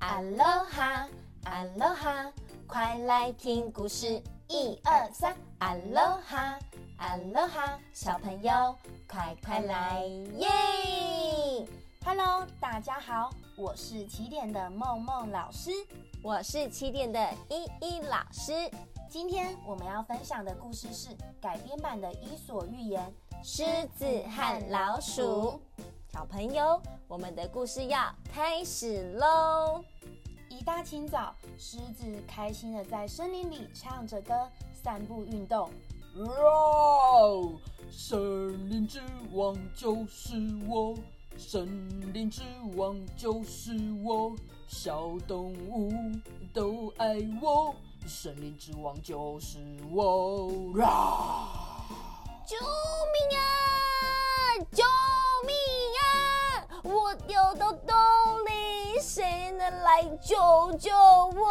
[0.00, 1.08] 阿罗哈，
[1.44, 2.32] 阿罗哈，
[2.68, 6.56] 快来听故事，一二三，阿罗哈，
[6.98, 8.76] 阿罗哈，小朋友
[9.08, 10.04] 快快来
[10.36, 11.66] 耶
[12.04, 15.72] ！Hello，大家好，我是起点的梦梦老师，
[16.22, 18.52] 我是起点的依依老师。
[19.10, 21.08] 今天我们要分享的故事是
[21.40, 23.12] 改编版的《伊索寓言》
[23.44, 23.64] 《狮
[23.96, 25.60] 子和老鼠》。
[26.12, 29.84] 小朋友，我们的故事要开始喽！
[30.48, 34.32] 一大清早，狮子开心的在森林里唱着歌，
[34.72, 35.70] 散步运动。
[36.16, 36.30] 哇！
[37.90, 39.00] 森林之
[39.32, 40.34] 王就是
[40.66, 40.96] 我，
[41.36, 42.42] 森林之
[42.74, 43.72] 王就是
[44.02, 44.34] 我，
[44.66, 45.92] 小动物
[46.54, 47.74] 都爱我，
[48.06, 49.58] 森林之王就是
[49.92, 50.48] 我！
[50.82, 51.84] 啊！
[52.46, 53.57] 救命啊！
[57.26, 57.94] 掉到洞
[58.46, 61.48] 里，谁能来救救我？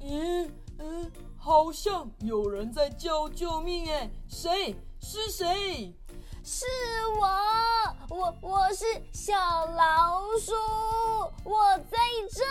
[0.00, 4.76] 咦，嗯，好像有人在叫救命哎，谁？
[5.00, 5.94] 是谁？
[6.44, 6.66] 是
[7.20, 7.28] 我，
[8.16, 9.34] 我我是小
[9.66, 10.52] 老鼠，
[11.44, 11.98] 我在
[12.30, 12.44] 这。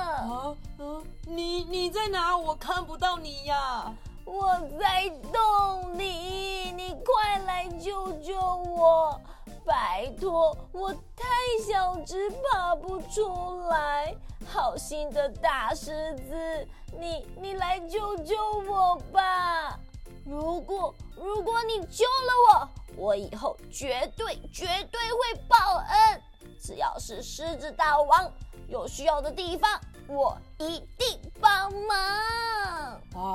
[0.00, 2.36] 啊，啊，你你在哪？
[2.36, 3.92] 我看不到你呀。
[4.24, 9.20] 我在洞里，你快来救救我！
[9.66, 11.26] 拜托，我太
[11.68, 14.14] 小只，爬不出来。
[14.46, 18.36] 好心的大狮子，你你来救救
[18.68, 19.76] 我吧！
[20.24, 26.22] 如果如果你救了我，我以后绝对绝对会报恩。
[26.62, 28.32] 只要是狮子大王
[28.68, 32.15] 有需要的地方，我一定帮忙。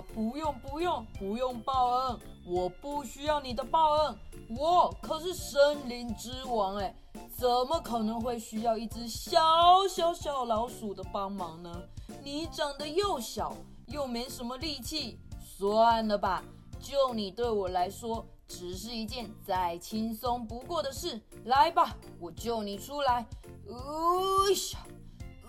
[0.00, 4.16] 不用不用不用报恩，我不需要你的报恩。
[4.56, 6.94] 我可是森林之王哎，
[7.36, 9.40] 怎么可能会需要一只小
[9.88, 11.82] 小小老鼠的帮忙呢？
[12.22, 13.54] 你长得又小
[13.86, 16.42] 又没什么力气，算了吧，
[16.80, 21.20] 救你对我来说只是一件再轻松不过的事。
[21.44, 23.26] 来吧，我救你出来。
[23.68, 23.74] 哎
[24.72, 24.78] 呀，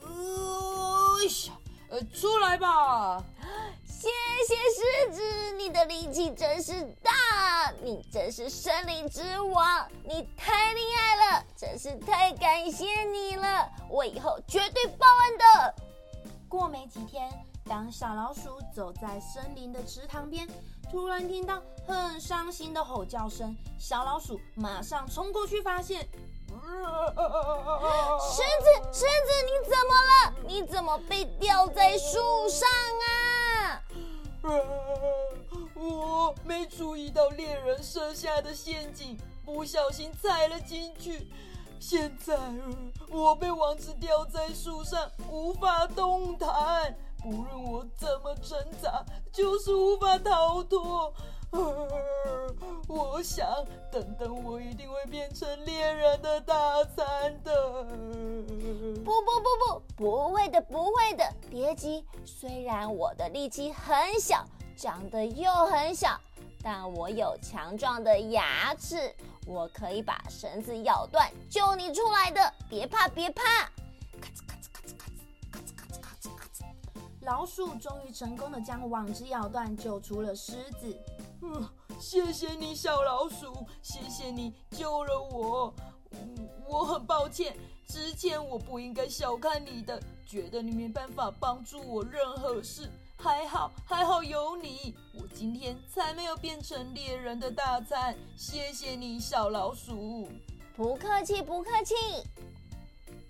[0.00, 1.58] 哎呀，
[1.90, 3.24] 呃，出来吧。
[4.04, 4.10] 谢
[4.46, 5.18] 谢狮子，
[5.52, 7.10] 你的力气真是大，
[7.80, 15.74] 你真是森林之王，你太厉害了，真是太感谢你了，我以后绝对报恩的。
[16.50, 17.32] 过没几天，
[17.66, 20.46] 当小老鼠走在森林的池塘边，
[20.90, 26.08] 突然听到很伤心的吼叫声，小老鼠马上冲过去，发现，狮
[26.52, 26.58] 子，
[28.92, 29.06] 狮子，
[29.46, 30.34] 你怎么了？
[30.46, 32.18] 你怎么被吊在树
[32.50, 33.23] 上啊？
[34.44, 34.50] 啊
[35.74, 41.28] 我没注意到猎人设下的陷阱，不小心踩了进去。
[41.80, 42.38] 现在
[43.10, 46.96] 我被王子吊在树上，无法动弹。
[47.22, 51.12] 不论我怎么挣扎，就是无法逃脱。
[53.14, 53.46] 我想
[53.92, 57.84] 等等我一定会变成猎人的大餐的。
[59.04, 64.44] 不不不不不会的不会的别急虽然我的力气很小
[64.76, 66.20] 长得又很小
[66.60, 69.14] 但我有强壮的牙齿
[69.46, 73.70] 我可以把绳子咬断救你出来的别怕别怕。
[77.20, 80.98] 老鼠终于成功的将网子咬断救出了狮子
[81.42, 81.68] 嗯
[82.04, 85.74] 谢谢你，小老鼠，谢谢你救了我。
[86.68, 87.56] 我很抱歉，
[87.88, 92.90] 之前我不应该小看你的，觉得你没办法帮助我任何事。
[93.16, 98.14] 还好，还好有你，我今天才没有变成猎人的大餐。
[98.36, 100.28] 谢谢你，小老鼠。
[100.76, 101.94] 不客气，不客气。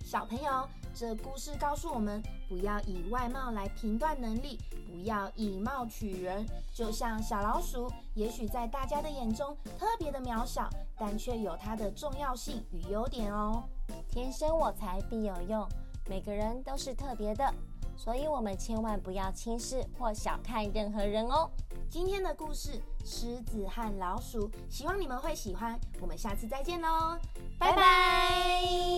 [0.04, 4.59] 小朋友，这故事告诉我们，不要以外貌来评断能力。
[4.87, 13.64] 不要以貌取人，就像小老鼠，也许在大家的眼中特别的渺小，但却有它的重要性与优点哦。
[14.08, 15.69] 天生我材必有用，
[16.08, 17.52] 每个人都是特别的，
[17.97, 21.50] 所以我们千万不要轻视或小看任何人哦。
[21.90, 22.70] 今天的故事
[23.05, 25.79] 《狮子和老鼠》，希望你们会喜欢。
[26.00, 27.19] 我们下次再见喽，
[27.58, 28.94] 拜拜。